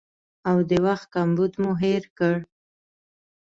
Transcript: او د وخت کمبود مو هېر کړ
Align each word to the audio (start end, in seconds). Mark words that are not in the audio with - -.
او 0.49 0.57
د 0.69 0.71
وخت 0.85 1.05
کمبود 1.15 1.51
مو 1.61 1.71
هېر 1.83 2.03
کړ 2.17 2.35